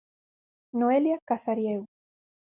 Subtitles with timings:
[0.83, 1.85] Noelia Casariego.